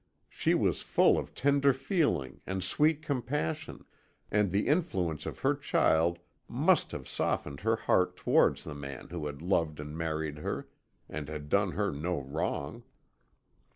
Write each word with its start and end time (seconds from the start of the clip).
She 0.29 0.55
was 0.55 0.81
full 0.81 1.19
of 1.19 1.35
tender 1.35 1.73
feeling 1.73 2.41
and 2.47 2.63
sweet 2.63 3.03
compassion, 3.03 3.85
and 4.31 4.49
the 4.49 4.65
influence 4.65 5.27
of 5.27 5.41
her 5.41 5.53
child 5.53 6.17
must 6.47 6.91
have 6.91 7.07
softened 7.07 7.59
her 7.59 7.75
heart 7.75 8.15
towards 8.15 8.63
the 8.63 8.73
man 8.73 9.09
who 9.09 9.27
had 9.27 9.43
loved 9.43 9.79
and 9.79 9.95
married 9.95 10.39
her, 10.39 10.67
and 11.07 11.29
had 11.29 11.49
done 11.49 11.73
her 11.73 11.91
no 11.91 12.19
wrong. 12.19 12.81